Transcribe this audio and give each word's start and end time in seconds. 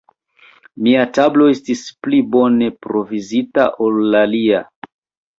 Mia 0.85 1.01
tablo 1.17 1.49
estis 1.55 1.83
pli 2.05 2.21
bone 2.35 2.69
provizita 2.85 3.67
ol 3.89 4.01
la 4.15 4.23
lia. 4.33 4.63